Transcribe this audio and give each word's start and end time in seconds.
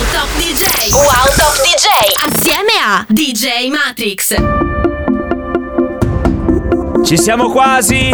Wow 0.00 0.08
Top 0.12 0.28
DJ 0.38 0.92
Wow 0.94 1.26
Top 1.36 1.54
DJ 1.60 1.86
Assieme 2.24 2.72
a 2.82 3.04
DJ 3.06 3.68
Matrix. 3.68 4.34
Ci 7.04 7.18
siamo 7.18 7.50
quasi, 7.50 8.10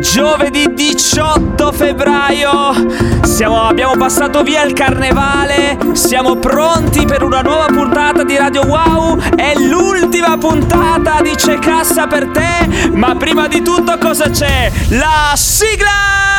giovedì 0.00 0.72
18 0.72 1.72
febbraio, 1.72 3.20
siamo, 3.24 3.60
abbiamo 3.68 3.96
passato 3.98 4.42
via 4.42 4.62
il 4.62 4.72
carnevale, 4.72 5.76
siamo 5.92 6.36
pronti 6.36 7.04
per 7.04 7.22
una 7.22 7.42
nuova 7.42 7.66
puntata 7.66 8.24
di 8.24 8.36
Radio 8.36 8.64
Wow, 8.64 9.18
è 9.36 9.52
l'ultima 9.56 10.38
puntata 10.38 11.20
di 11.20 11.34
C'è 11.34 11.58
Cassa 11.58 12.06
per 12.06 12.28
te, 12.28 12.88
ma 12.92 13.14
prima 13.14 13.46
di 13.46 13.60
tutto 13.60 13.98
cosa 13.98 14.30
c'è? 14.30 14.72
La 14.88 15.32
sigla! 15.34 16.36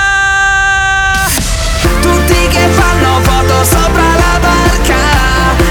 Tutti 2.08 2.48
che 2.48 2.70
fanno 2.70 3.20
foto 3.22 3.66
sopra 3.66 4.02
la 4.16 4.40
barca, 4.40 4.96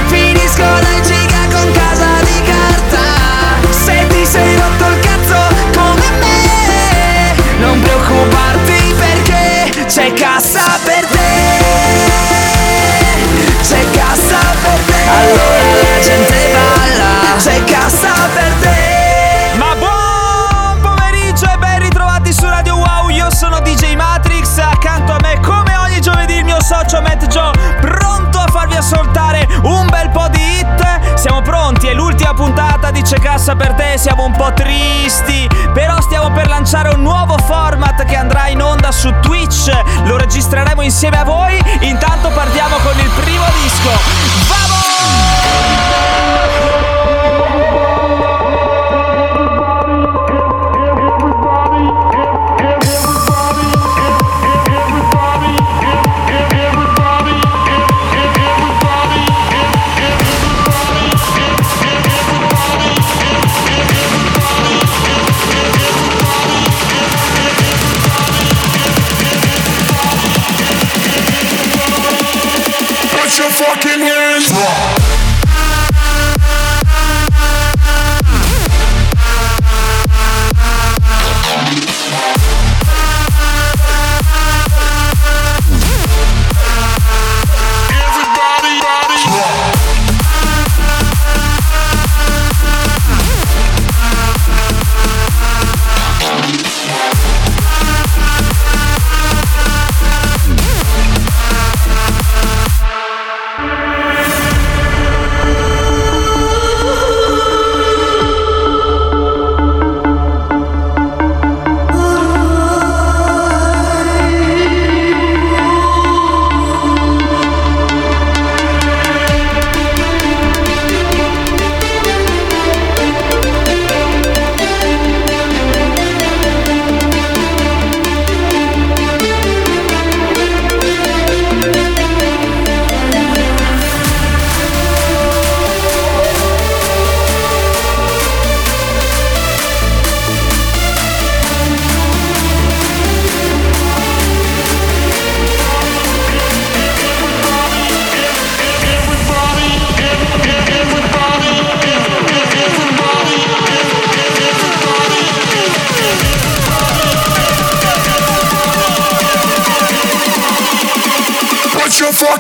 finiscono 0.06 0.86
in 0.94 1.02
giga 1.02 1.48
con 1.50 1.70
casa 1.72 2.20
di 2.20 2.42
carta, 2.42 3.04
se 3.70 4.06
ti 4.08 4.26
sei 4.26 4.54
rotto 4.54 4.86
il 4.90 4.98
cazzo 5.00 5.38
come 5.72 6.10
me 6.20 7.34
Non 7.58 7.80
preoccuparti 7.80 8.94
perché 8.98 9.86
c'è 9.86 10.12
cassa 10.12 10.78
per 10.84 11.06
te. 11.06 11.24
C'è 13.62 13.82
cassa 13.92 14.38
per 14.62 14.78
te. 14.84 15.08
Allora. 15.08 15.94
La 15.94 16.00
gente 16.04 16.52
balla. 16.52 17.36
C'è 17.38 17.64
cassa 17.64 18.12
per 18.34 18.52
te 18.60 18.75
C'è 33.06 33.20
Cassa 33.20 33.54
per 33.54 33.74
te 33.74 33.98
Siamo 33.98 34.24
un 34.24 34.32
po' 34.32 34.52
tristi. 34.52 35.48
Però 35.72 36.00
stiamo 36.00 36.32
per 36.32 36.48
lanciare 36.48 36.88
un 36.88 37.02
nuovo 37.02 37.38
format 37.38 38.04
che 38.04 38.16
andrà 38.16 38.48
in 38.48 38.60
onda 38.60 38.90
su 38.90 39.14
Twitch. 39.20 39.70
Lo 40.04 40.16
registreremo 40.16 40.82
insieme 40.82 41.18
a 41.18 41.24
voi. 41.24 41.56
Intanto 41.80 42.30
partiamo 42.30 42.76
con 42.78 42.98
il 42.98 43.10
primo 43.10 43.44
disco. 43.62 43.90
Vamos! 44.48 44.86
walking 73.68 74.00
here. 74.00 74.15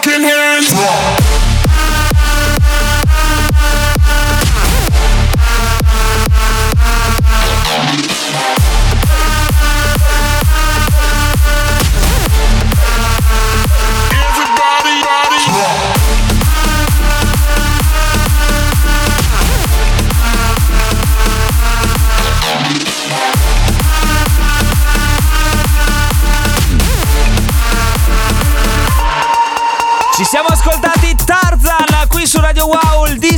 Fucking 0.06 0.22
hands 0.22 0.72
up. 0.74 1.25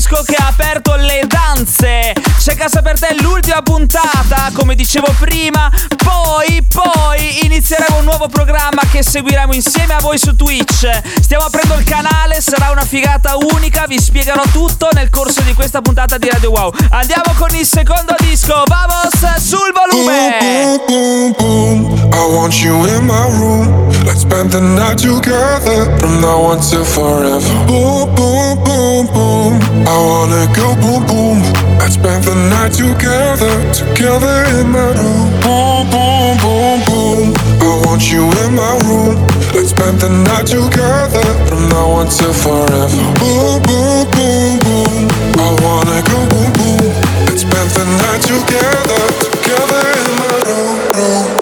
Disco 0.09 0.23
che 0.23 0.37
ha 0.37 0.47
aperto 0.49 0.95
le 0.97 1.27
danze. 1.27 2.15
C'è 2.39 2.55
casa 2.55 2.81
per 2.81 2.99
te 2.99 3.15
l'ultima 3.21 3.61
puntata, 3.61 4.18
come 4.53 4.75
dicevo 4.75 5.13
prima. 5.19 5.71
Poi, 5.97 6.63
poi 6.63 7.45
inizieremo 7.45 7.99
un 7.99 8.05
nuovo 8.05 8.29
programma 8.29 8.83
che 8.91 9.03
seguiremo 9.03 9.53
insieme 9.53 9.95
a 9.95 10.01
voi 10.01 10.19
su 10.19 10.35
Twitch. 10.37 10.89
Stiamo 11.21 11.45
aprendo 11.45 11.75
il 11.75 11.85
canale, 11.85 12.41
sarà 12.41 12.71
una 12.71 12.85
figata 12.85 13.37
unica, 13.37 13.87
vi 13.87 14.01
spiegherò 14.01 14.43
tutto 14.53 14.89
nel 14.93 15.11
corso 15.11 15.43
di 15.43 15.55
questa 15.55 15.81
puntata 15.81 16.19
di 16.19 16.29
Radio 16.29 16.51
Wow. 16.51 16.73
Andiamo 16.91 17.35
con 17.37 17.55
il 17.55 17.67
secondo 17.67 18.15
disco, 18.19 18.63
vamos 18.67 19.39
sul 19.39 19.73
volume! 19.73 20.37
Boom, 20.41 20.85
boom, 20.87 21.35
boom. 21.37 22.11
I 22.13 22.35
want 22.35 22.55
you 22.63 22.85
in 22.87 23.05
my 23.05 23.29
room. 23.39 23.89
Let's 24.05 24.23
spend 24.23 24.51
the 24.51 24.61
night 24.61 24.99
together 24.99 25.85
from 25.99 26.21
now 26.21 26.41
on 26.41 26.61
till 26.61 26.85
forever. 26.85 27.67
Boom, 27.67 28.15
boom, 28.15 28.63
boom, 28.65 29.07
boom. 29.13 29.87
I 29.87 29.97
wanna 29.97 30.47
go 30.55 30.75
boom, 30.77 31.05
boom. 31.07 31.43
Let's 31.79 31.95
spend 31.95 32.25
the 32.25 32.35
night 32.35 32.73
together, 32.73 33.53
together 33.73 34.38
in 34.45 34.71
my 34.71 34.93
room. 34.95 35.29
Boom, 35.43 35.91
boom, 35.91 36.37
boom, 36.43 36.79
boom. 36.87 37.35
I 37.63 37.83
want 37.87 38.11
you 38.13 38.25
in 38.45 38.55
my 38.55 38.75
room. 38.87 39.17
Let's 39.55 39.71
spend 39.71 40.01
the 40.01 40.11
night 40.11 40.47
together 40.47 41.25
from 41.49 41.69
now 41.71 41.99
on 41.99 42.09
till 42.09 42.33
forever. 42.33 42.89
Boom, 43.21 43.63
boom, 43.67 44.07
boom, 44.15 44.59
boom. 44.65 45.09
I 45.39 45.49
wanna 45.63 46.03
go 46.11 46.19
boom, 46.31 46.53
boom. 46.59 46.93
Let's 47.27 47.43
spend 47.43 47.71
the 47.77 47.85
night 48.05 48.23
together, 48.23 49.03
together 49.33 49.83
in 49.99 50.11
my 50.21 50.35
room, 50.47 50.79
room. 50.97 51.38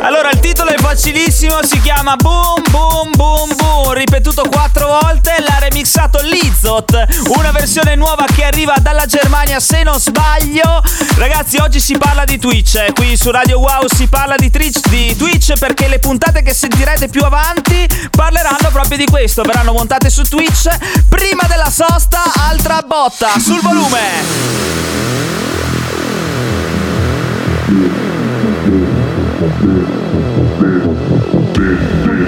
Allora, 0.00 0.30
il 0.30 0.38
titolo 0.38 0.70
è 0.70 0.76
facilissimo, 0.76 1.58
si 1.64 1.80
chiama 1.80 2.14
Boom, 2.14 2.62
boom, 2.70 3.10
boom, 3.16 3.56
boom. 3.56 3.92
Ripetuto 3.94 4.42
quattro 4.48 4.86
volte, 4.86 5.34
l'ha 5.40 5.58
remixato 5.58 6.20
Lizot. 6.22 7.06
Una 7.36 7.50
versione 7.50 7.96
nuova 7.96 8.26
che 8.32 8.44
arriva 8.44 8.76
dalla 8.80 9.06
Germania, 9.06 9.58
se 9.58 9.82
non 9.82 9.98
sbaglio. 9.98 10.82
Ragazzi, 11.16 11.56
oggi 11.56 11.80
si 11.80 11.98
parla 11.98 12.24
di 12.24 12.38
Twitch. 12.38 12.92
Qui 12.92 13.16
su 13.16 13.32
Radio 13.32 13.58
Wow 13.58 13.88
si 13.88 14.06
parla 14.06 14.36
di 14.36 14.50
Twitch, 14.50 14.86
di 14.88 15.16
Twitch 15.16 15.58
perché 15.58 15.88
le 15.88 15.98
puntate 15.98 16.42
che 16.42 16.54
sentirete 16.54 17.08
più 17.08 17.22
avanti 17.22 17.88
parleranno 18.10 18.68
proprio 18.70 18.96
di 18.96 19.06
questo, 19.06 19.42
verranno 19.42 19.72
montate 19.72 20.10
su 20.10 20.22
Twitch. 20.22 20.68
Prima 21.08 21.42
della 21.48 21.70
sosta, 21.70 22.22
altra 22.48 22.82
botta 22.86 23.30
sul 23.40 23.60
volume. 23.60 24.78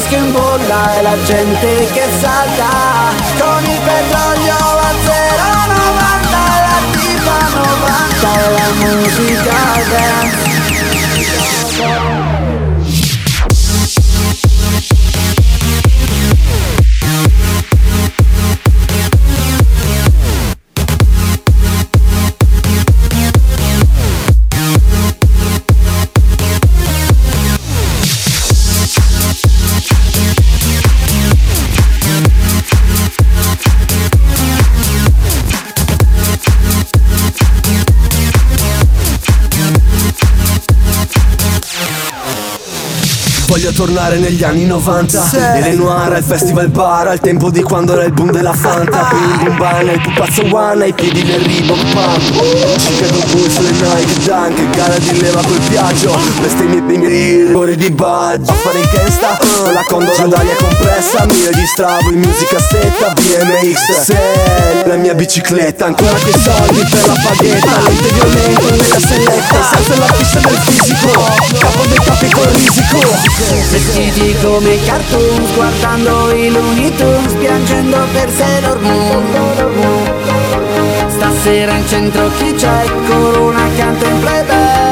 disco 0.00 0.14
in 0.14 0.32
bolla 0.32 0.96
e 0.96 1.02
la 1.02 1.22
gente 1.24 1.88
che 1.92 2.08
salta. 2.18 2.68
Con 3.38 3.62
il 3.64 3.80
petrolio 3.80 4.54
a 4.54 4.92
0,90 5.04 5.16
e 6.56 6.60
la 6.66 6.78
tipa 6.92 7.38
90 7.54 8.28
e 8.32 8.50
la 8.50 8.68
musica 8.86 9.58
dance. 9.90 10.40
Tornare 43.80 44.18
negli 44.18 44.44
anni 44.44 44.66
90 44.66 45.30
E 45.56 45.60
le 45.62 45.74
noir 45.74 46.12
al 46.12 46.22
festival 46.22 46.68
bar 46.68 47.06
Al 47.08 47.18
tempo 47.18 47.48
di 47.50 47.62
quando 47.62 47.94
era 47.94 48.04
il 48.04 48.12
boom 48.12 48.30
della 48.30 48.52
Fanta. 48.52 49.08
Bim 49.08 49.44
bum 49.44 49.56
bana, 49.56 49.92
il 49.92 50.00
pupazzo 50.02 50.42
one 50.50 50.84
Ai 50.84 50.92
piedi 50.92 51.24
del 51.24 51.40
Reebok 51.40 51.82
Pump. 51.92 52.76
Chicago 52.76 53.20
Bulls 53.30 53.54
sulle 53.54 53.70
Nike 53.70 54.20
Dunk 54.24 54.76
Gara 54.76 54.98
di 54.98 55.20
leva 55.20 55.40
col 55.40 55.60
piaggio 55.70 56.14
Bestemmie 56.42 56.82
bimbi 56.82 57.52
Ore 57.54 57.74
di 57.76 57.90
budge 57.90 58.50
A 58.50 58.52
fare 58.52 58.80
il 58.80 58.88
gangsta 58.92 59.38
Con 59.38 59.72
la 59.72 59.84
condola 59.88 60.26
d'aria 60.26 60.56
compressa. 60.56 61.24
Mille 61.24 61.50
di 61.50 61.64
stravo 61.64 62.10
in 62.10 62.18
musica 62.18 62.58
setta 62.60 63.14
BMX 63.14 64.00
Se 64.02 64.18
la 64.84 64.96
mia 64.96 65.14
bicicletta 65.14 65.86
Ancora 65.86 66.18
quei 66.18 66.34
soldi 66.38 66.86
per 66.90 67.06
la 67.06 67.14
paghetta 67.24 67.80
Lente 67.88 68.12
violento 68.12 68.70
nella 68.70 69.00
selletta 69.00 69.68
Senza 69.72 69.96
la 69.96 70.12
pista 70.12 70.40
del 70.40 70.58
fisico. 70.58 71.10
Capo 71.58 71.86
dei 71.86 71.98
capi 71.98 72.30
col 72.30 72.44
risico 72.44 73.69
Vestiti 73.70 74.34
come 74.42 74.82
cartoon 74.84 75.54
Guardando 75.54 76.32
i 76.32 76.50
Looney 76.50 76.94
Tunes 76.96 77.32
Piangendo 77.34 77.98
per 78.12 78.28
Sailor 78.30 78.80
Moon 78.80 79.24
Stasera 81.08 81.74
in 81.74 81.86
centro 81.86 82.30
chi 82.38 82.52
c'è? 82.54 82.84
Corona 83.06 83.68
canta 83.76 84.06
in 84.06 84.20
playback. 84.20 84.90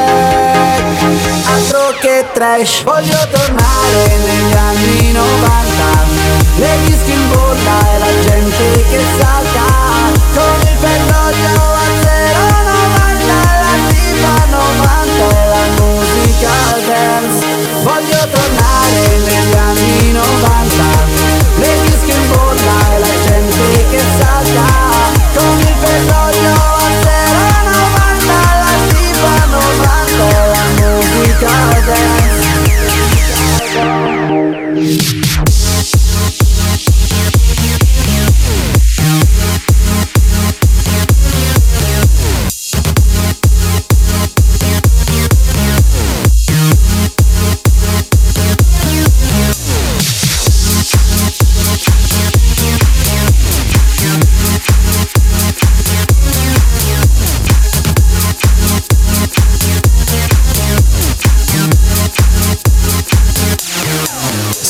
Altro 1.45 1.93
che 1.99 2.25
trash 2.33 2.83
Voglio 2.83 3.17
tornare 3.31 4.17
negli 4.25 4.53
anni 4.53 5.11
90 5.11 5.59
Le 6.57 6.77
dischi 6.85 7.11
in 7.11 7.29
bolla 7.29 7.79
e 7.93 7.99
la 7.99 8.21
gente 8.21 8.83
che 8.89 9.01
salta. 9.17 9.67
Con 10.33 10.61
il 10.61 10.77
pendoglio 10.79 11.53
a 11.57 11.87
0,90 12.01 12.07
La 12.09 12.27
tipa 12.29 12.48
90 14.49 15.29
e 15.29 15.45
la 15.47 15.65
musica 15.77 16.51
dance. 16.85 17.45
Voglio 17.83 18.19
tornare 18.31 19.01
negli 19.25 19.55
anni 19.55 20.11
90 20.11 20.83
Le 21.57 21.81
dischi 21.85 22.11
in 22.11 22.27
bolla 22.27 22.75
e 22.93 22.99
la 22.99 23.15
gente 23.25 23.87
che 23.89 24.01
salta. 24.19 24.65
Con 25.33 25.59
il 25.59 25.75
petrolio 25.79 26.53
a 26.53 26.89
0,90 27.01 28.29
La 28.59 28.75
tipa 28.93 29.35
90 29.45 30.21
e 30.27 30.41
la 30.49 30.65
musica 30.77 31.53
dance 31.85 32.09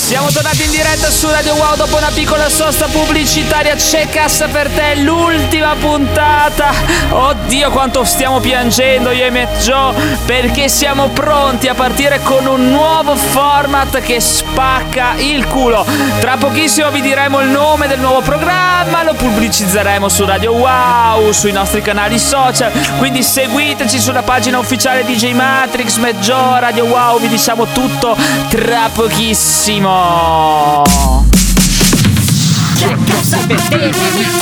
Siamo 0.09 0.31
tornati 0.31 0.63
in 0.63 0.71
diretta 0.71 1.11
su 1.11 1.29
Radio 1.29 1.53
Wow 1.53 1.75
dopo 1.75 1.97
una 1.97 2.09
piccola 2.11 2.49
sosta 2.49 2.87
pubblicitaria. 2.87 3.75
C'è 3.75 4.09
cassa 4.09 4.47
per 4.47 4.67
te, 4.69 4.95
l'ultima 4.95 5.75
puntata. 5.79 6.71
Oddio, 7.09 7.69
quanto 7.69 8.03
stiamo 8.03 8.39
piangendo 8.39 9.11
io 9.11 9.25
e 9.25 9.29
Matt 9.29 9.57
Joe 9.59 9.93
perché 10.25 10.67
siamo 10.67 11.09
pronti 11.09 11.67
a 11.67 11.75
partire 11.75 12.21
con 12.23 12.47
un 12.47 12.71
nuovo 12.71 13.15
format 13.15 13.99
che 13.99 14.19
spacca 14.19 15.13
il 15.17 15.45
culo. 15.45 15.85
Tra 16.19 16.37
pochissimo 16.37 16.89
vi 16.89 17.01
diremo 17.01 17.41
il 17.41 17.49
nome 17.49 17.85
del 17.85 17.99
nuovo 17.99 18.21
programma, 18.21 19.03
lo 19.03 19.13
pubblicizzeremo 19.13 20.09
su 20.09 20.25
Radio 20.25 20.53
Wow, 20.53 21.31
sui 21.33 21.51
nostri 21.51 21.83
canali 21.83 22.17
social. 22.17 22.71
Quindi 22.97 23.21
seguiteci 23.21 23.99
sulla 23.99 24.23
pagina 24.23 24.57
ufficiale 24.57 25.05
DJ 25.05 25.33
Matrix, 25.33 25.97
Matt 25.97 26.17
Joe, 26.17 26.59
Radio 26.59 26.85
Wow, 26.85 27.19
vi 27.19 27.27
diciamo 27.27 27.67
tutto 27.67 28.17
tra 28.49 28.89
pochissimo. 28.91 29.99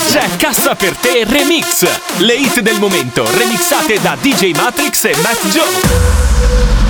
C'è 0.08 0.28
Cassa 0.38 0.76
per 0.76 0.96
te 0.96 1.26
Remix! 1.26 1.88
Le 2.18 2.34
hit 2.36 2.60
del 2.60 2.80
momento, 2.80 3.26
remixate 3.38 4.00
da 4.02 4.16
DJ 4.20 4.52
Matrix 4.56 5.06
e 5.06 5.16
Matt 5.22 5.48
Joe. 5.48 6.87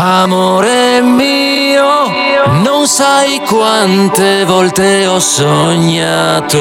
Amore 0.00 1.00
mio, 1.00 2.08
non 2.62 2.86
sai 2.86 3.40
quante 3.44 4.44
volte 4.44 5.08
ho 5.08 5.18
sognato 5.18 6.60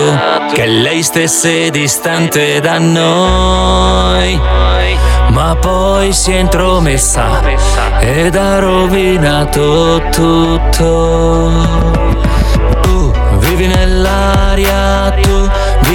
che 0.54 0.66
lei 0.66 1.04
stesse 1.04 1.70
distante 1.70 2.60
da 2.62 2.80
noi, 2.80 4.42
ma 5.28 5.56
poi 5.56 6.14
si 6.14 6.32
è 6.32 6.40
intromessa 6.40 7.44
ed 8.00 8.36
ha 8.36 8.58
rovinato 8.58 10.02
tutto. 10.10 11.52
Tu 12.82 13.12
vivi 13.38 13.68
nell'aria, 13.68 15.12
tu 15.22 15.48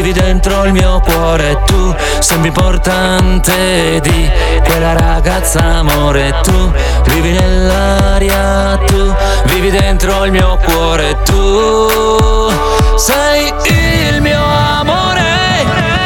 vivi 0.02 0.18
dentro 0.18 0.64
il 0.64 0.73
mio 0.73 0.99
cuore, 0.99 1.62
tu 1.64 1.94
sembri 2.18 2.49
importante 2.49 4.00
di 4.00 4.28
quella 4.64 4.94
ragazza 4.94 5.61
amore, 5.61 6.35
tu 6.42 6.73
vivi 7.04 7.30
nell'aria, 7.30 8.78
tu 8.85 9.14
vivi 9.44 9.71
dentro 9.71 10.25
il 10.25 10.32
mio 10.32 10.59
cuore, 10.64 11.16
tu 11.23 12.50
sei 12.97 13.54
il 13.68 14.21
mio 14.21 14.42
amore. 14.42 15.21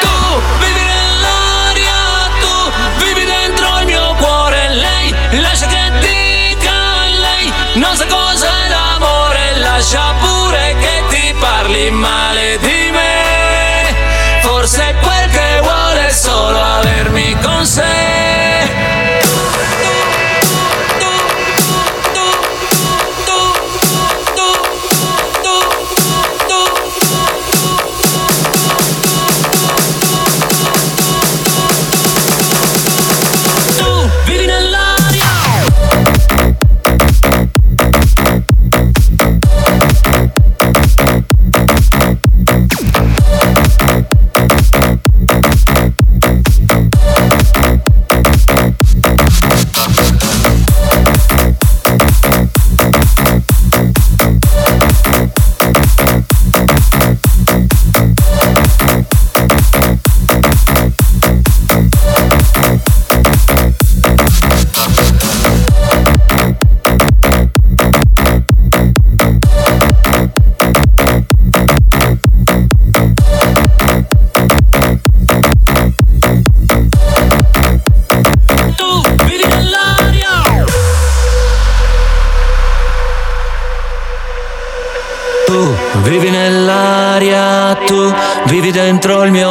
Tu 0.00 0.40
vivi 0.58 0.84
nell'aria, 0.84 2.28
tu 2.40 3.04
vivi 3.04 3.24
dentro 3.24 3.80
il 3.80 3.86
mio 3.86 4.14
cuore, 4.18 4.68
lei 4.74 5.14
lascia 5.40 5.66
che 5.66 5.90
dica 6.00 6.70
lei 7.18 7.50
non 7.76 7.96
sa 7.96 8.04
cos'è 8.04 8.68
l'amore, 8.68 9.56
lascia 9.56 10.12
pure 10.20 10.76
che 10.80 11.02
ti 11.08 11.34
parli 11.40 11.90
male 11.90 12.58
di 12.58 12.90
me. 12.92 13.15
Forse 14.68 14.96
quel 15.00 15.30
che 15.30 15.60
vuole 15.60 16.08
è 16.08 16.10
solo 16.10 16.60
avermi 16.60 17.36
con 17.40 17.64
sé. 17.64 17.84
Tu 17.84 18.65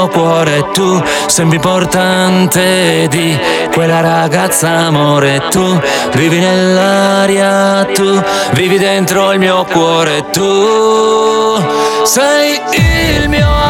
cuore, 0.08 0.70
tu 0.74 1.02
sembri 1.28 1.58
importante 1.58 3.08
di 3.10 3.38
quella 3.72 4.02
ragazza 4.02 4.70
amore, 4.70 5.42
tu 5.50 5.80
vivi 6.14 6.40
nell'aria, 6.40 7.86
tu 7.94 8.22
vivi 8.52 8.78
dentro 8.78 9.32
il 9.32 9.40
mio 9.40 9.64
cuore, 9.66 10.26
tu 10.32 11.64
sei 12.04 12.60
il 12.72 13.30
mio 13.30 13.65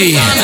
Easy. 0.00 0.37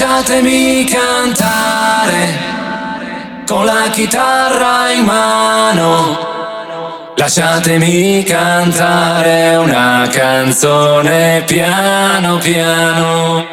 Lasciatemi 0.00 0.84
cantare 0.84 2.38
con 3.48 3.64
la 3.64 3.88
chitarra 3.90 4.92
in 4.92 5.04
mano. 5.04 7.12
Lasciatemi 7.16 8.22
cantare 8.22 9.56
una 9.56 10.06
canzone 10.08 11.42
piano 11.44 12.38
piano. 12.38 13.44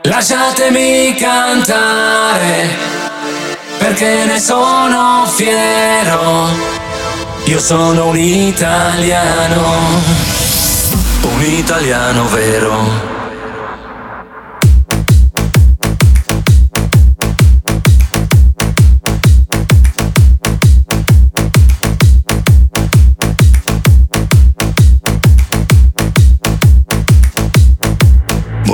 Lasciatemi 0.00 1.14
cantare 1.16 2.70
perché 3.76 4.24
ne 4.24 4.40
sono 4.40 5.26
fiero. 5.26 6.48
Io 7.44 7.60
sono 7.60 8.06
un 8.06 8.16
italiano, 8.16 9.60
un 11.20 11.42
italiano 11.42 12.26
vero. 12.28 13.11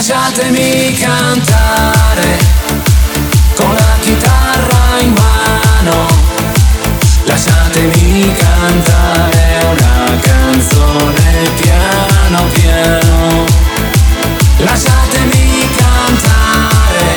Lasciatemi 0.00 0.94
cantare 0.94 2.38
con 3.54 3.74
la 3.74 3.96
chitarra 4.00 4.98
in 5.00 5.12
mano. 5.12 6.06
Lasciatemi 7.24 8.34
cantare 8.34 9.58
una 9.62 10.18
canzone 10.20 11.50
piano 11.60 12.46
piano. 12.46 13.44
Lasciatemi 14.56 15.68
cantare 15.76 17.14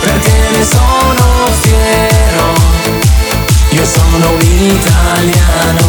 perché 0.00 0.48
ne 0.50 0.64
sono 0.64 1.52
fiero. 1.60 2.52
Io 3.68 3.84
sono 3.84 4.32
un 4.32 4.40
italiano, 4.42 5.86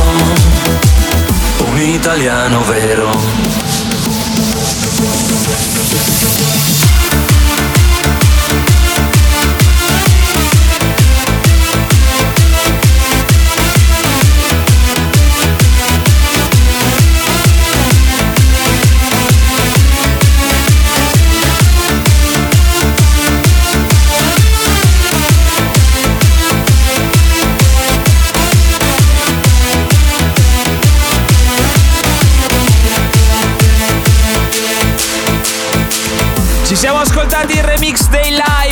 un 1.66 1.80
italiano 1.80 2.64
vero. 2.66 3.71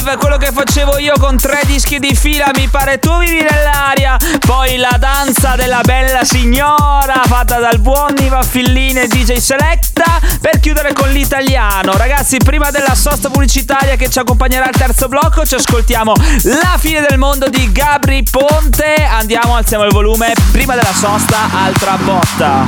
Live, 0.10 0.17
quello 0.17 0.38
facevo 0.60 0.98
io 0.98 1.13
con 1.17 1.38
tre 1.38 1.62
dischi 1.65 2.00
di 2.00 2.13
fila, 2.13 2.52
mi 2.54 2.67
pare 2.67 3.00
tu 3.00 3.17
vivi 3.19 3.41
nell'aria. 3.50 4.17
Poi 4.45 4.76
la 4.76 4.98
danza 5.00 5.56
della 5.56 5.80
bella 5.84 6.26
signora 6.26 7.22
fatta 7.26 7.60
dal 7.60 7.80
buon 7.80 8.13
Niva 8.17 8.43
Filline 8.43 9.04
e 9.04 9.08
DJ 9.08 9.36
Selecta 9.36 10.19
per 10.41 10.60
chiudere 10.60 10.91
con 10.91 11.10
l'italiano. 11.12 11.95
Ragazzi, 11.95 12.38
prima 12.39 12.72
della 12.72 12.93
sosta 12.93 13.30
pubblicitaria 13.30 13.95
che 13.95 14.10
ci 14.10 14.19
accompagnerà 14.19 14.65
al 14.65 14.74
terzo 14.74 15.08
blocco, 15.08 15.45
ci 15.45 15.56
ascoltiamo 15.56 16.12
La 16.43 16.76
fine 16.78 17.06
del 17.08 17.17
mondo 17.17 17.48
di 17.48 17.72
Gabri 17.72 18.24
Ponte. 18.30 18.95
Andiamo, 18.95 19.56
alziamo 19.56 19.86
il 19.86 19.93
volume. 19.93 20.34
Prima 20.52 20.76
della 20.76 20.93
sosta, 20.93 21.38
altra 21.54 21.95
botta. 22.04 22.67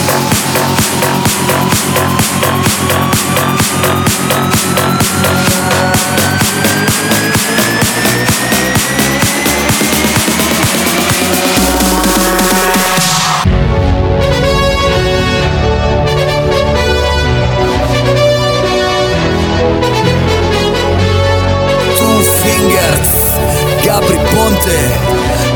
Ponte, 24.33 24.77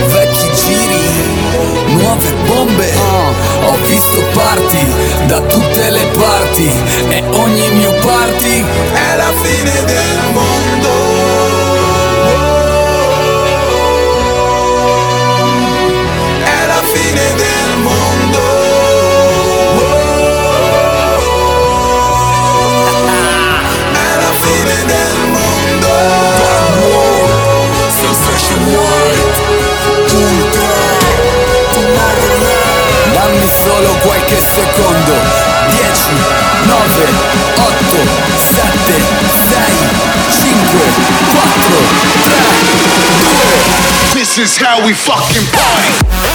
vecchi 0.07 0.49
giri, 0.53 1.95
nuove 1.95 2.31
bombe. 2.45 2.93
Ho 3.65 3.77
visto 3.87 4.21
party 4.33 4.85
da 5.27 5.39
tutte 5.41 5.89
le 5.89 6.05
parti 6.17 6.69
e 7.09 7.23
ogni 7.31 7.69
mio 7.71 7.91
party 8.05 8.65
è 8.93 9.15
la 9.15 9.31
fine 9.41 9.83
del 9.85 10.19
mondo. 10.33 10.89
È 16.43 16.65
la 16.67 16.81
fine 16.83 17.35
del 17.35 17.77
mondo. 17.81 18.55
Solo 33.65 33.89
qualche 34.01 34.37
secondo 34.37 35.13
10, 35.69 36.13
9, 36.65 37.05
8, 37.55 38.07
7, 38.35 39.03
6, 39.27 39.65
5, 40.29 40.79
4, 41.31 41.79
3, 42.21 42.35
2 44.11 44.13
This 44.13 44.37
is 44.37 44.57
how 44.57 44.85
we 44.85 44.93
fucking 44.93 45.45
party. 45.51 46.34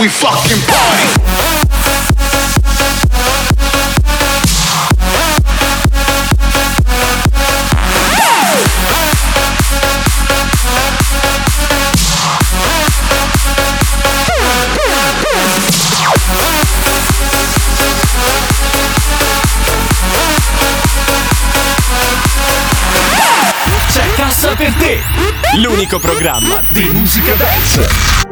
We 0.00 0.08
fucking 0.08 0.58
party. 0.66 1.20
L'unico 25.56 25.98
programma 25.98 26.62
di 26.70 26.84
musica 26.90 27.34
dance. 27.34 28.29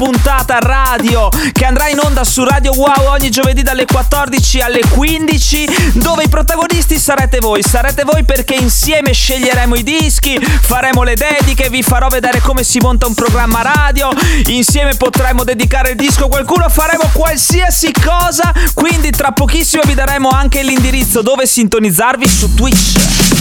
Puntata 0.00 0.58
radio 0.60 1.28
che 1.52 1.66
andrà 1.66 1.88
in 1.88 1.98
onda 2.02 2.24
su 2.24 2.42
Radio 2.42 2.72
Wow 2.72 3.10
ogni 3.10 3.28
giovedì 3.28 3.60
dalle 3.60 3.84
14 3.84 4.60
alle 4.62 4.80
15 4.88 5.90
dove 5.96 6.22
i 6.24 6.28
protagonisti 6.30 6.98
sarete 6.98 7.38
voi. 7.38 7.62
Sarete 7.62 8.04
voi 8.04 8.24
perché 8.24 8.54
insieme 8.54 9.12
sceglieremo 9.12 9.74
i 9.74 9.82
dischi, 9.82 10.40
faremo 10.40 11.02
le 11.02 11.16
dediche, 11.16 11.68
vi 11.68 11.82
farò 11.82 12.08
vedere 12.08 12.40
come 12.40 12.64
si 12.64 12.78
monta 12.78 13.06
un 13.06 13.12
programma 13.12 13.60
radio, 13.60 14.08
insieme 14.46 14.94
potremo 14.94 15.44
dedicare 15.44 15.90
il 15.90 15.96
disco 15.96 16.24
a 16.24 16.28
qualcuno, 16.28 16.70
faremo 16.70 17.10
qualsiasi 17.12 17.92
cosa, 18.02 18.54
quindi 18.72 19.10
tra 19.10 19.32
pochissimo 19.32 19.82
vi 19.84 19.92
daremo 19.92 20.30
anche 20.30 20.62
l'indirizzo 20.62 21.20
dove 21.20 21.46
sintonizzarvi 21.46 22.26
su 22.26 22.54
Twitch. 22.54 23.39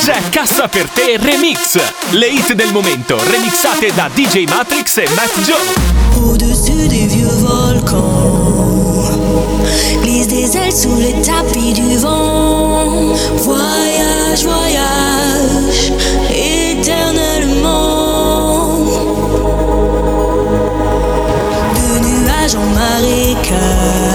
C'è 0.00 0.16
Cassa 0.30 0.66
per 0.66 0.88
te 0.88 1.18
Remix. 1.18 1.78
Le 2.12 2.28
hit 2.28 2.54
del 2.54 2.72
momento 2.72 3.18
remixate 3.30 3.92
da 3.94 4.08
DJ 4.12 4.44
Matrix 4.48 4.96
e 4.96 5.06
Matt 5.14 5.38
Joe. 5.42 5.56
Au-dessus 6.16 6.88
des 6.88 7.06
vieux 7.08 7.28
volcans, 7.40 9.10
glisse 10.02 10.28
des 10.28 10.56
ailes 10.56 10.72
sous 10.72 10.96
les 10.96 11.20
tapis 11.20 11.74
du 11.74 11.98
vent. 11.98 13.14
Voyage, 13.36 14.44
voyage, 14.44 15.92
éternellement. 16.30 17.66
De 21.74 21.98
nuages 21.98 22.54
en 22.54 22.66
marécage, 22.72 24.11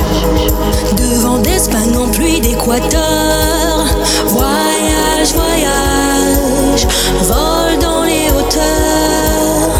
de 0.00 1.20
vent 1.20 1.38
d'Espagne 1.38 1.96
en 1.96 2.08
pluie 2.08 2.40
d'Équateur. 2.40 3.84
Voyage, 4.26 5.34
voyage, 5.34 6.86
vol 7.22 7.78
dans 7.78 8.02
les 8.04 8.30
hauteurs 8.30 9.70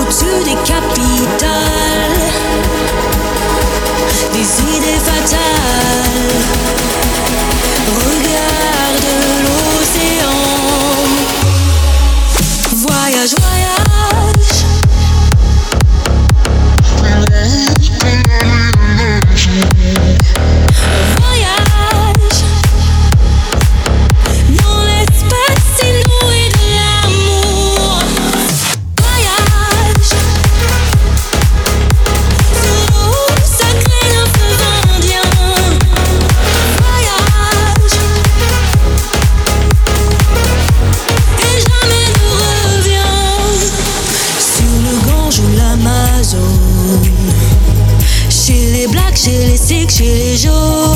au-dessus 0.00 0.44
des 0.44 0.56
capitales, 0.64 2.20
des 4.32 4.76
idées 4.76 5.00
fatales. 5.04 5.50
musique 49.70 49.90
chez 49.90 50.04
les 50.04 50.36
jaunes. 50.36 50.89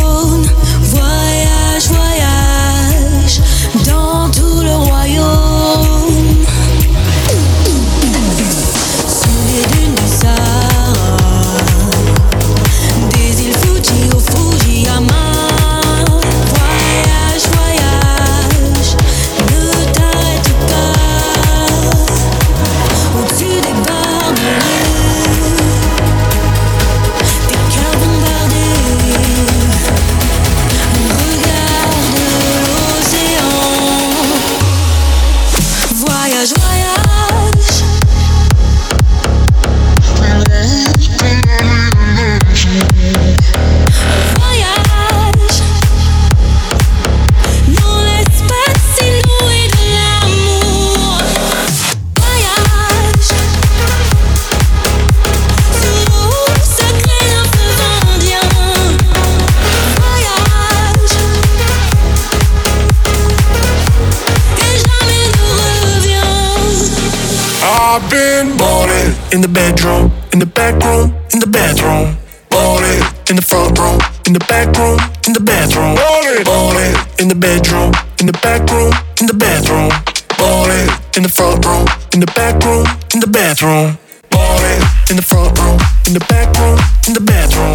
Room, 81.75 81.87
in 82.13 82.21
the 82.21 82.31
back 82.39 82.63
room, 82.65 82.87
in 83.15 83.21
the 83.21 83.27
bathroom. 83.27 83.99
Balling 84.31 84.83
in 85.11 85.17
the 85.17 85.23
front 85.23 85.59
room, 85.59 85.79
in 86.07 86.15
the 86.15 86.25
back 86.31 86.49
room, 86.59 86.79
in 87.07 87.13
the 87.15 87.21
bathroom. 87.21 87.75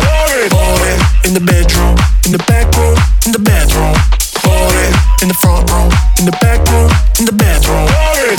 Balling 0.50 1.02
in 1.26 1.34
the 1.34 1.44
bedroom, 1.44 1.96
in 2.26 2.32
the 2.32 2.44
back 2.48 2.68
room, 2.76 2.96
in 3.26 3.32
the 3.32 3.40
bathroom. 3.40 3.96
Balling 4.44 4.94
in 5.22 5.28
the 5.28 5.38
front 5.44 5.70
room, 5.72 5.92
in 6.20 6.26
the 6.26 6.36
back 6.40 6.60
room, 6.72 6.90
in 7.20 7.26
the 7.26 7.36
bathroom. 7.36 7.86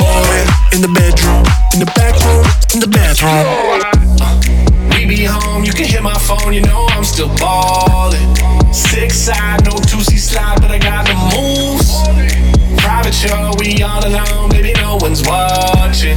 Balling 0.01 0.49
in 0.75 0.81
the 0.81 0.92
bedroom, 0.96 1.44
in 1.75 1.79
the 1.81 1.90
back 1.96 2.16
room, 2.25 2.44
in 2.75 2.81
the 2.81 2.88
bathroom. 2.88 3.44
We 4.90 5.07
be 5.07 5.25
home, 5.25 5.64
you 5.64 5.73
can 5.73 5.87
hit 5.87 6.03
my 6.03 6.18
phone, 6.18 6.53
you 6.53 6.62
know 6.62 6.87
I'm 6.90 7.05
still 7.05 7.31
ballin'. 7.37 8.29
Six 8.73 9.16
side, 9.16 9.64
no 9.64 9.73
two 9.77 10.01
C 10.01 10.16
slide, 10.16 10.61
but 10.61 10.70
I 10.70 10.79
got 10.79 11.07
the 11.07 11.14
moves. 11.14 11.49
Show, 13.11 13.53
we 13.59 13.83
all 13.83 14.01
alone, 14.07 14.49
baby, 14.49 14.73
no 14.81 14.96
one's 14.96 15.20
watching. 15.27 16.16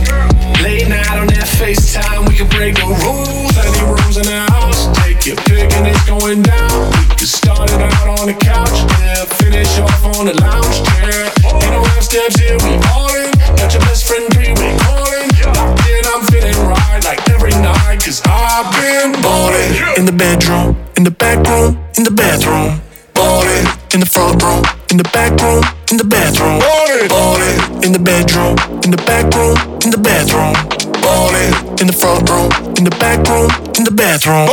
Late 0.62 0.88
night 0.88 1.17
on 1.19 1.27
that 1.34 1.49
FaceTime, 1.60 2.29
we 2.29 2.38
can 2.38 2.47
break 2.47 2.79
the 2.79 2.86
rules. 2.86 3.51
Any 3.60 3.84
rooms 3.84 4.15
in 4.15 4.23
the 4.23 4.45
house, 4.53 4.88
take 5.03 5.25
your 5.25 5.36
pick 5.43 5.73
and 5.73 5.89
it's 5.89 5.99
going 6.06 6.45
down. 6.45 6.93
We 7.10 7.17
can 7.17 7.27
start 7.27 7.73
it 7.73 7.82
out 7.82 8.08
on 8.08 8.29
the 8.29 8.38
couch, 8.38 8.88
yeah, 9.03 9.25
finish 9.41 9.67
off 9.84 10.15
on 10.15 10.32
the 10.32 10.38
lounge 10.39 10.79
chair. 10.79 11.27
Ain't 11.60 11.75
no 11.75 11.84
half 11.84 12.08
steps 12.08 12.39
here, 12.39 12.56
we 12.62 12.77
all 12.93 13.12
in. 13.19 13.34
Got 13.58 13.73
your 13.73 13.84
best 13.89 14.08
friend 14.08 14.29
calling. 14.32 15.27
Locked 15.43 15.84
in, 15.84 16.03
I'm 16.08 16.23
feeling 16.32 16.56
right 16.69 17.01
like 17.03 17.19
every 17.36 17.51
night, 17.58 17.99
cause 17.99 18.21
I've 18.23 18.69
been 18.79 19.12
Balling 19.19 19.97
in 19.97 20.06
the 20.06 20.15
bedroom, 20.15 20.77
in 20.95 21.03
the 21.03 21.12
back 21.12 21.41
room, 21.43 21.84
in 21.97 22.06
the 22.06 22.15
bathroom. 22.15 22.79
Balling 23.13 23.67
in 23.91 23.99
the 23.99 24.08
front 24.08 24.39
room, 24.39 24.63
in 24.93 24.97
the 24.97 25.10
back 25.10 25.34
room, 25.41 25.65
in 25.89 25.97
the 25.97 26.06
bathroom. 26.06 26.62
Balling 27.10 27.58
in 27.82 27.91
the 27.93 27.97
bedroom, 27.97 28.53
in 28.86 28.93
the 28.93 29.01
back 29.10 29.25
room, 29.34 29.58
in 29.82 29.89
the 29.89 29.97
bathroom. 29.97 30.53
Balling 31.01 31.49
in 31.82 31.89
the 31.89 31.97
front 31.97 32.29
room, 32.29 32.53
in 32.77 32.86
the 32.86 32.93
back 33.01 33.25
room, 33.25 33.49
in 33.73 33.89
the 33.89 33.89
bathroom. 33.89 34.45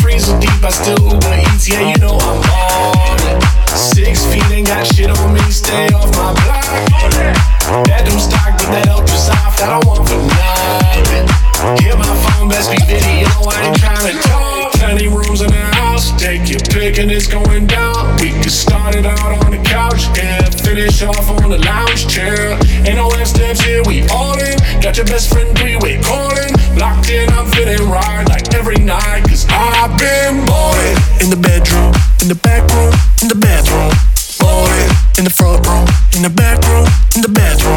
Freezing 0.00 0.40
deep, 0.40 0.64
I 0.64 0.72
still 0.72 0.96
Uber 1.12 1.28
Eats, 1.44 1.68
yeah, 1.68 1.84
you 1.84 2.00
know 2.00 2.16
I'm 2.16 2.40
ballin'. 2.40 3.36
Six 3.68 4.24
feet 4.32 4.48
ain't 4.48 4.66
got 4.66 4.86
shit 4.88 5.12
on 5.12 5.28
me, 5.34 5.44
stay 5.52 5.92
off 5.92 6.08
my 6.16 6.32
block. 6.32 7.84
Bedroom 7.84 8.16
stock, 8.16 8.56
but 8.56 8.72
that 8.72 8.88
ultra 8.88 9.12
soft, 9.12 9.60
that 9.60 9.68
I 9.68 9.76
don't 9.76 9.84
want 9.84 10.08
for 10.08 10.16
nothing. 10.24 11.28
Hear 11.84 12.00
my 12.00 12.08
phone, 12.24 12.48
best 12.48 12.72
be 12.72 12.80
video, 12.88 13.28
I 13.44 13.68
ain't 13.68 13.76
tryna 13.76 14.16
talk. 14.24 14.65
Plenty 14.78 15.08
rooms 15.08 15.40
in 15.40 15.50
the 15.50 15.66
house, 15.80 16.12
take 16.20 16.48
your 16.48 16.60
pick 16.70 16.98
and 16.98 17.10
it's 17.10 17.26
going 17.26 17.66
down. 17.66 18.16
We 18.20 18.30
can 18.30 18.50
start 18.50 18.94
it 18.94 19.06
out 19.06 19.44
on 19.44 19.50
the 19.50 19.62
couch, 19.64 20.06
yeah, 20.16 20.44
finish 20.50 21.02
off 21.02 21.28
on 21.30 21.50
the 21.50 21.58
lounge 21.58 22.06
chair. 22.06 22.52
Ain't 22.86 22.96
no 22.96 23.08
F 23.08 23.26
steps 23.26 23.60
here, 23.60 23.82
we 23.84 24.06
all 24.08 24.38
in. 24.38 24.58
Got 24.80 24.96
your 24.96 25.06
best 25.06 25.32
friend 25.32 25.56
three-way 25.58 26.00
calling. 26.02 26.52
Locked 26.78 27.10
in, 27.10 27.28
I'm 27.30 27.46
feeling 27.52 27.88
right 27.90 28.24
like 28.28 28.54
every 28.54 28.78
night, 28.78 29.24
cause 29.28 29.46
I've 29.48 29.96
been 29.98 30.44
ballin'. 30.46 30.96
in 31.20 31.30
the 31.30 31.40
bedroom, 31.40 31.92
in 32.22 32.28
the 32.28 32.38
back 32.42 32.62
room, 32.76 32.92
in 33.22 33.28
the 33.28 33.34
bathroom. 33.34 33.92
Ballin' 34.38 34.90
in 35.18 35.24
the 35.24 35.30
front 35.30 35.66
room, 35.66 35.88
in 36.14 36.22
the 36.22 36.30
back 36.30 36.62
room, 36.68 36.86
in 37.16 37.22
the 37.22 37.28
bathroom. 37.28 37.75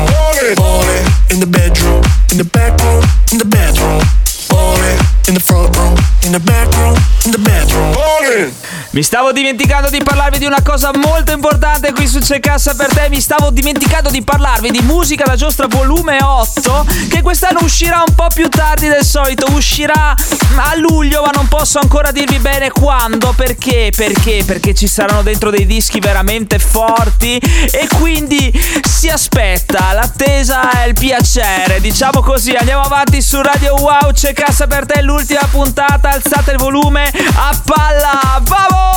Mi 8.99 9.05
stavo 9.05 9.31
dimenticando 9.31 9.89
di 9.89 10.03
parlarvi 10.03 10.39
di 10.39 10.45
una 10.45 10.61
cosa 10.61 10.91
molto 10.93 11.31
importante 11.31 11.93
qui 11.93 12.05
su 12.05 12.19
C'è 12.19 12.41
Cassa 12.41 12.75
per 12.75 12.93
te. 12.93 13.07
Mi 13.07 13.21
stavo 13.21 13.49
dimenticando 13.49 14.09
di 14.09 14.21
parlarvi 14.21 14.71
di 14.71 14.81
musica 14.81 15.23
da 15.23 15.37
giostra 15.37 15.67
volume 15.67 16.17
8. 16.21 16.85
Che 17.07 17.21
quest'anno 17.21 17.59
uscirà 17.61 18.03
un 18.05 18.13
po' 18.13 18.27
più 18.33 18.49
tardi 18.49 18.89
del 18.89 19.05
solito. 19.05 19.49
Uscirà 19.53 20.13
a 20.13 20.75
luglio, 20.75 21.21
ma 21.21 21.29
non 21.33 21.47
posso 21.47 21.79
ancora 21.79 22.11
dirvi 22.11 22.39
bene 22.39 22.71
quando. 22.71 23.31
Perché? 23.37 23.93
Perché? 23.95 24.43
Perché 24.45 24.73
ci 24.73 24.89
saranno 24.89 25.21
dentro 25.21 25.49
dei 25.49 25.65
dischi 25.65 25.99
veramente 25.99 26.59
forti. 26.59 27.37
E 27.37 27.87
quindi 27.95 28.51
si 28.85 29.07
aspetta. 29.07 29.93
L'attesa 29.93 30.71
è 30.71 30.87
il 30.87 30.93
piacere. 30.93 31.79
Diciamo 31.79 32.19
così, 32.19 32.51
andiamo 32.51 32.81
avanti 32.81 33.21
su 33.21 33.41
Radio 33.41 33.75
Wow. 33.75 34.11
C'è 34.11 34.33
Cassa 34.33 34.67
per 34.67 34.85
te, 34.85 35.01
l'ultima 35.01 35.47
puntata. 35.49 36.09
Alzate 36.09 36.51
il 36.51 36.57
volume 36.57 37.09
a 37.35 37.61
palla. 37.63 38.88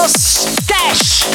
Vamos! 0.00 0.46
Cash! 0.66 1.26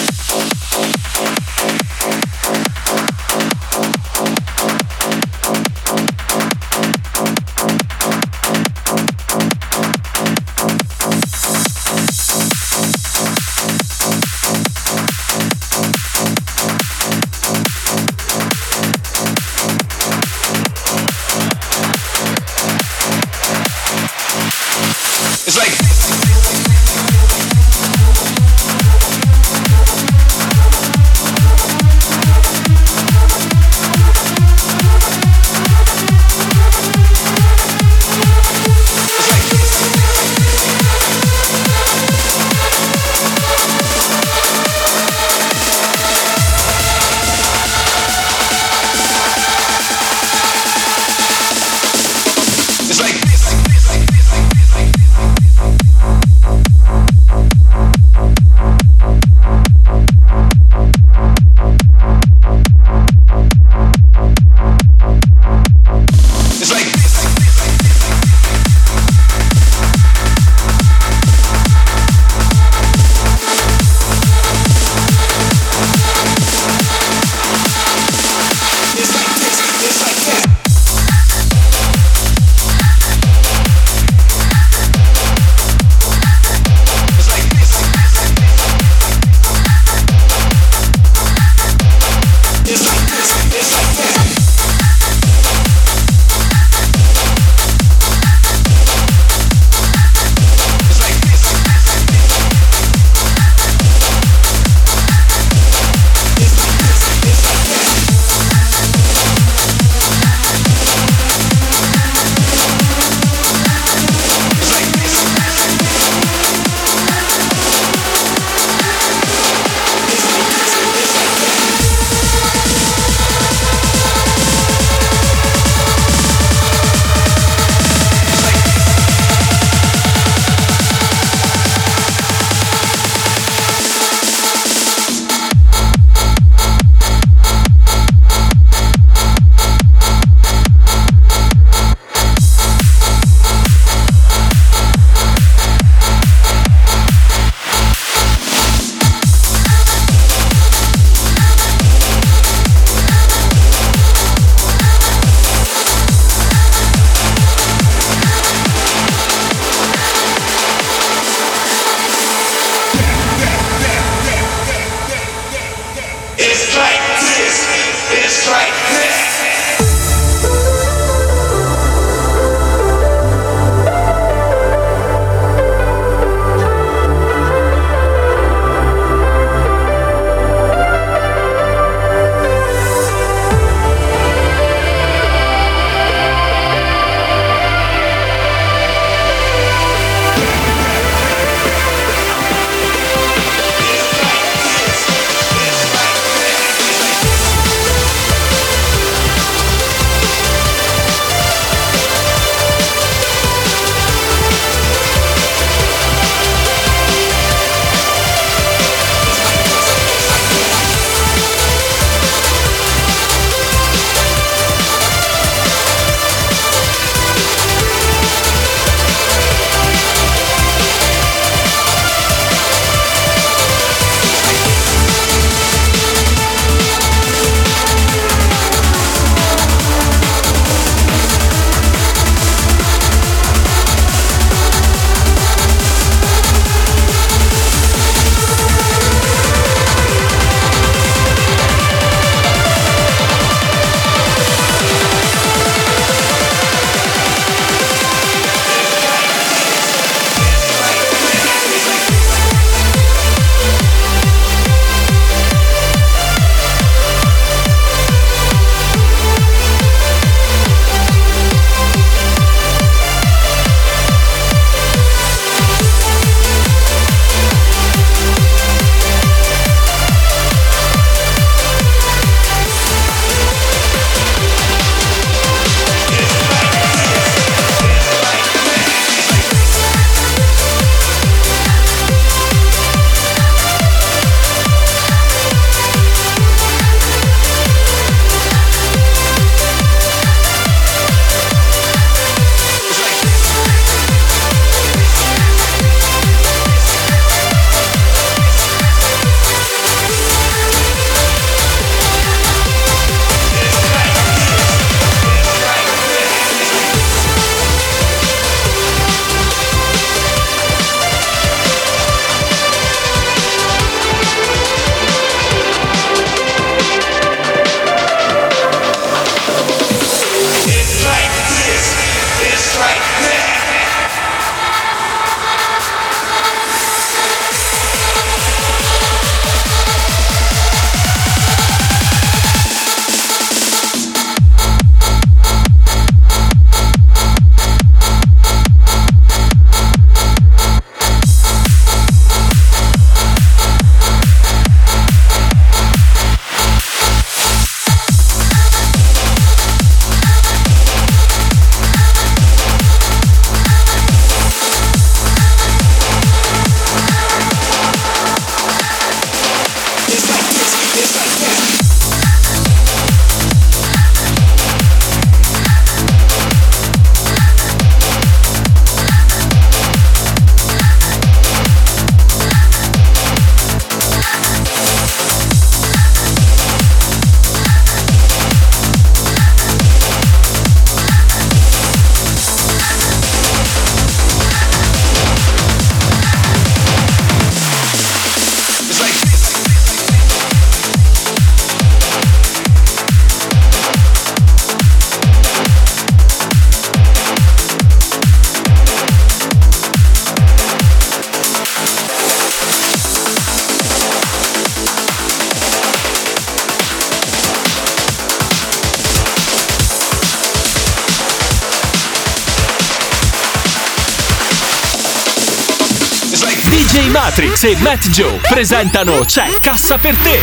DJ 416.95 417.11
Matrix 417.11 417.63
e 417.63 417.75
Matt 417.79 418.07
Joe 418.07 418.39
presentano 418.47 419.19
C'è 419.25 419.59
Cassa 419.59 419.97
per 419.97 420.15
te. 420.15 420.39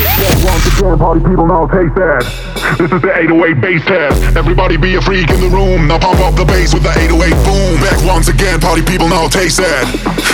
This 2.77 2.93
is 2.93 3.01
the 3.01 3.11
808 3.11 3.55
bass 3.57 3.83
test. 3.85 4.37
Everybody 4.37 4.77
be 4.77 4.95
a 4.97 5.01
freak 5.01 5.31
in 5.31 5.41
the 5.41 5.49
room. 5.49 5.87
Now 5.87 5.97
pump 5.97 6.21
up 6.21 6.35
the 6.35 6.45
bass 6.45 6.75
with 6.75 6.83
the 6.83 6.93
808 6.93 7.35
boom. 7.45 7.81
Back 7.81 8.05
once 8.05 8.29
again, 8.29 8.61
party 8.61 8.83
people 8.83 9.09
now 9.09 9.29
taste 9.29 9.57
that. 9.65 9.89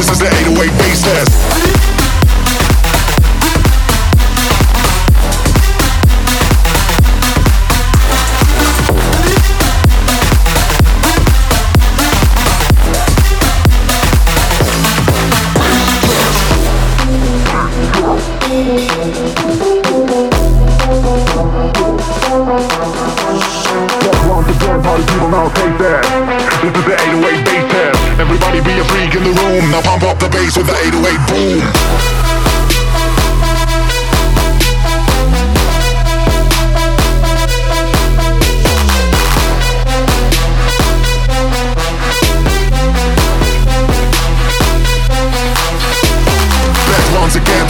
This 0.00 0.12
is 0.12 0.18
the 0.18 0.28
808 0.28 0.78
bass 0.78 1.02
test. 1.02 1.59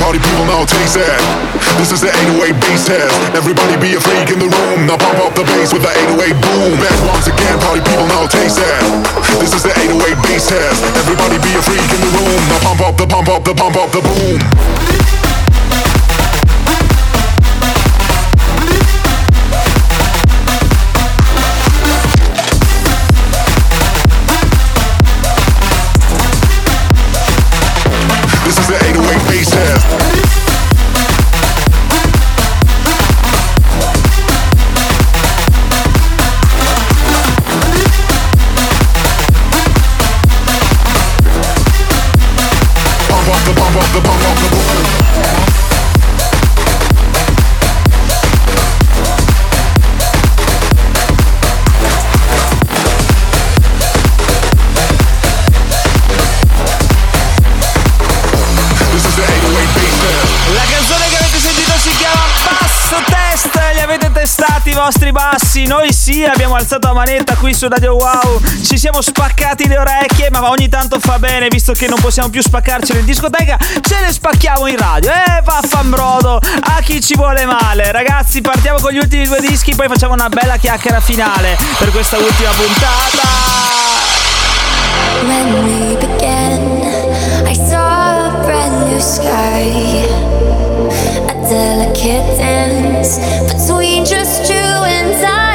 Party 0.01 0.19
people 0.19 0.47
now 0.49 0.65
taste 0.65 0.97
that. 0.97 1.21
This 1.77 1.93
is 1.93 2.01
the 2.01 2.09
808 2.09 2.57
bass 2.57 2.89
test. 2.89 3.13
Everybody 3.37 3.77
be 3.77 3.93
a 3.95 4.01
freak 4.01 4.33
in 4.33 4.41
the 4.41 4.49
room. 4.49 4.89
Now 4.89 4.97
pump 4.97 5.21
up 5.21 5.37
the 5.37 5.45
bass 5.45 5.77
with 5.77 5.85
the 5.85 5.93
808 5.93 6.41
boom. 6.41 6.73
Back 6.81 6.97
once 7.05 7.29
again, 7.29 7.57
party 7.61 7.85
people 7.85 8.09
now 8.09 8.25
taste 8.27 8.57
that. 8.57 8.81
This 9.39 9.53
is 9.53 9.63
the 9.63 9.73
808 9.77 10.17
bass 10.25 10.49
test. 10.49 10.81
Everybody 11.05 11.37
be 11.45 11.53
a 11.53 11.63
freak 11.63 11.85
in 11.85 12.01
the 12.01 12.11
room. 12.17 12.41
Now 12.49 12.61
pump 12.65 12.81
up 12.81 12.97
the 12.97 13.07
pump 13.07 13.29
up 13.29 13.45
the 13.45 13.53
pump 13.53 13.77
up 13.77 13.93
the 13.93 14.01
boom. 14.01 14.41
This 28.49 28.59
is 28.59 28.67
the 28.67 28.75
808 28.75 28.90
bass. 29.31 30.10
Vostri 64.81 65.13
bassi? 65.13 65.67
Noi 65.67 65.93
sì, 65.93 66.25
abbiamo 66.25 66.55
alzato 66.55 66.87
la 66.87 66.95
manetta 66.95 67.37
qui 67.37 67.53
su 67.53 67.69
Radio 67.69 67.97
Wow. 67.97 68.41
Ci 68.65 68.79
siamo 68.79 69.03
spaccati 69.03 69.69
le 69.69 69.77
orecchie, 69.77 70.31
ma 70.31 70.49
ogni 70.49 70.71
tanto 70.71 70.99
fa 70.99 71.19
bene, 71.19 71.49
visto 71.49 71.73
che 71.73 71.87
non 71.87 72.01
possiamo 72.01 72.31
più 72.31 72.41
spaccarcele 72.41 73.01
in 73.01 73.05
discoteca, 73.05 73.59
ce 73.59 74.01
le 74.01 74.11
spacchiamo 74.11 74.67
in 74.69 74.79
radio. 74.79 75.11
Eh, 75.11 75.43
vaffanbrodo, 75.45 76.41
a 76.61 76.81
chi 76.81 77.03
ci 77.03 77.15
vuole 77.15 77.45
male. 77.45 77.93
Ragazzi, 77.93 78.41
partiamo 78.41 78.81
con 78.81 78.93
gli 78.93 78.99
ultimi 78.99 79.27
due 79.27 79.41
dischi, 79.41 79.75
poi 79.75 79.87
facciamo 79.87 80.15
una 80.15 80.31
bella 80.31 80.57
chiacchiera 80.57 81.01
finale 81.01 81.59
per 81.79 81.91
questa 81.91 82.17
ultima 82.17 82.51
puntata. 82.51 83.29
When 85.27 85.53
we 85.65 85.97
began, 85.97 87.47
I 87.47 87.55
saw 87.55 87.77
a 87.77 88.41
brand 88.45 88.89
new 88.89 88.99
sky. 88.99 90.40
Delicate 91.51 92.39
dance 92.39 93.19
between 93.53 94.05
just 94.05 94.49
you 94.49 94.55
and 94.55 95.27
I. 95.27 95.50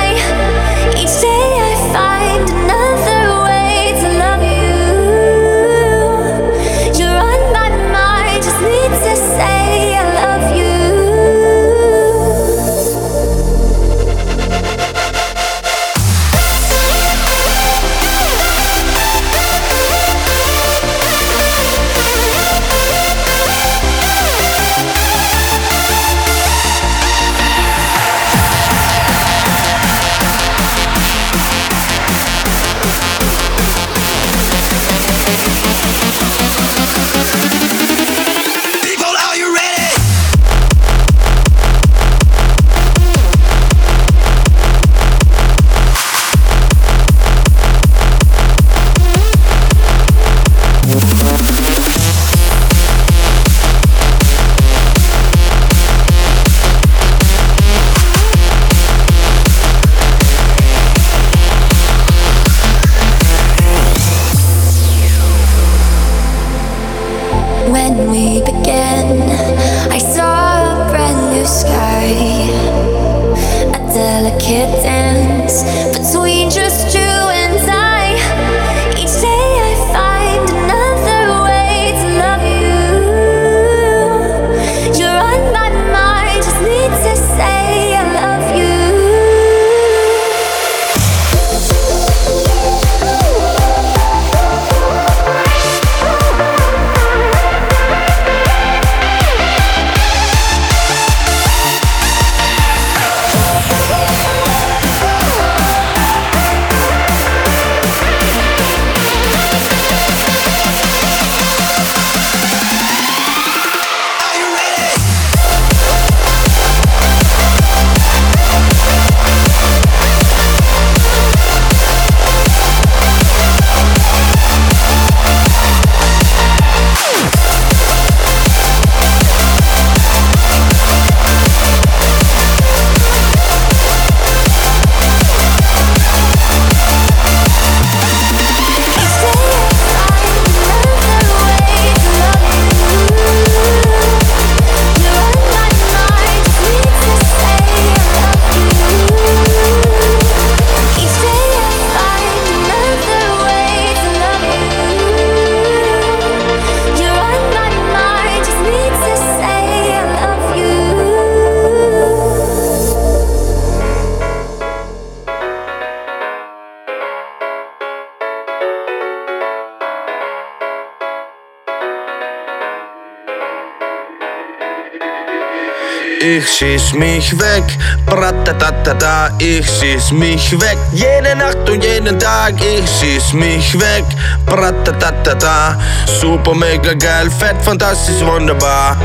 schieß 176.57 176.93
mich 176.93 177.37
weg. 177.37 177.63
Bratatatata, 178.05 179.29
ich 179.39 179.65
schieß 179.67 180.11
mich 180.11 180.51
weg. 180.61 180.77
Jede 180.93 181.35
Nacht 181.35 181.69
und 181.69 181.83
jeden 181.83 182.17
Tag, 182.17 182.53
ich 182.61 182.89
schieß 182.99 183.33
mich 183.33 183.73
weg. 183.79 184.05
Bratatatata, 184.45 185.77
super 186.21 186.53
mega 186.53 186.93
geil, 186.93 187.29
fett, 187.29 187.61
fantastisch, 187.61 188.25
wunderbar. 188.25 188.95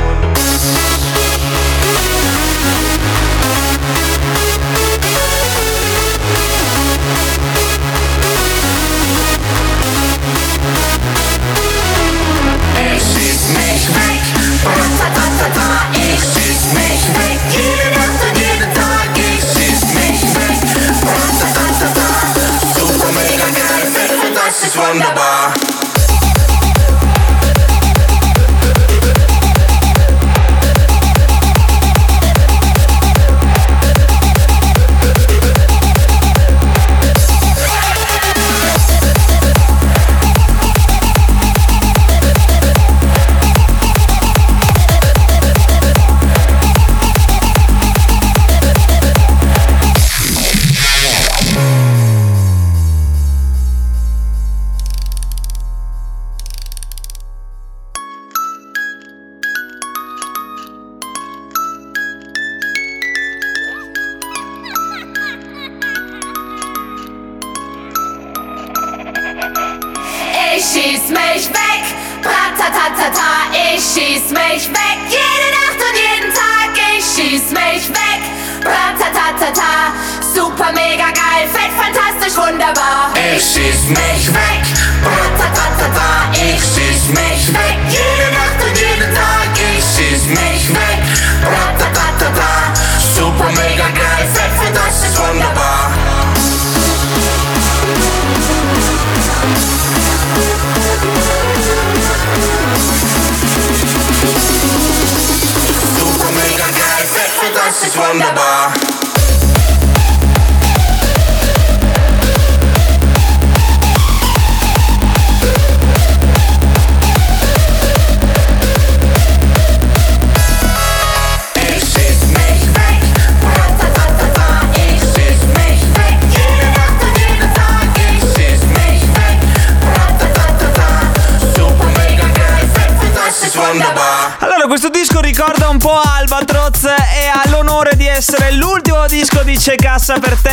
C'è 139.61 139.75
Cassa 139.75 140.19
per 140.19 140.41
te. 140.41 140.50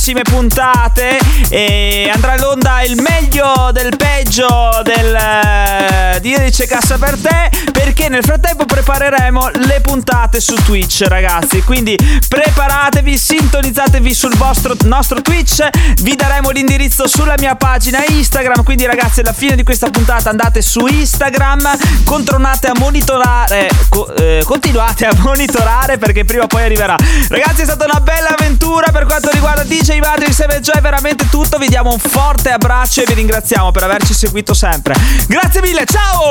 Prossime 0.00 0.22
puntate 0.22 1.18
e 1.50 2.10
andrà 2.10 2.34
in 2.34 2.42
onda 2.42 2.82
il 2.84 2.98
meglio 3.02 3.68
del 3.70 3.94
peggio 3.98 4.80
del 4.82 5.14
eh, 5.14 6.20
di 6.20 6.32
C'è 6.32 6.66
Cassa 6.66 6.96
per 6.96 7.18
te 7.18 7.50
perché 7.70 8.08
nel 8.08 8.24
frattempo 8.24 8.64
prepareremo 8.64 9.50
le 9.66 9.80
puntate 9.82 10.40
su 10.40 10.54
Twitch, 10.54 11.04
ragazzi. 11.06 11.62
Quindi 11.62 11.98
preparatevi, 12.26 13.18
sintonizzatevi 13.18 14.14
sul 14.14 14.34
vostro 14.36 14.74
nostro 14.84 15.20
Twitch, 15.20 15.68
vi 16.00 16.16
daremo 16.16 16.48
l'indirizzo 16.48 17.06
sulla 17.06 17.34
mia 17.38 17.56
pagina 17.56 18.02
Instagram, 18.06 18.62
quindi 18.64 18.86
ragazzi 18.86 19.20
alla 19.20 19.34
fine 19.34 19.54
di 19.54 19.64
questa 19.64 19.90
puntata 19.90 20.30
andate 20.30 20.62
su 20.62 20.86
Instagram, 20.86 21.68
continuate 22.04 22.68
a 22.68 22.72
monitorare, 22.78 23.68
co- 23.90 24.14
eh, 24.16 24.42
continuate 24.46 25.06
a 25.06 25.12
monitorare 25.18 25.98
perché 25.98 26.24
prima 26.24 26.44
o 26.44 26.46
poi 26.46 26.62
arriverà. 26.62 26.96
Ragazzi 27.28 27.62
è 27.62 27.64
stata 27.64 27.84
una 27.84 28.00
bella 28.00 28.30
avventura 28.30 28.90
per 28.90 29.04
quanto 29.04 29.30
riguarda 29.30 29.62
DJ 29.62 29.89
Matrix 29.98 30.38
e 30.40 30.60
Joy, 30.60 30.76
è 30.76 30.80
veramente 30.80 31.28
tutto, 31.28 31.58
vi 31.58 31.66
diamo 31.66 31.90
un 31.90 31.98
forte 31.98 32.50
abbraccio 32.50 33.02
e 33.02 33.04
vi 33.06 33.14
ringraziamo 33.14 33.72
per 33.72 33.82
averci 33.82 34.14
seguito 34.14 34.54
sempre. 34.54 34.94
Grazie 35.26 35.60
mille, 35.60 35.84
ciao! 35.86 36.28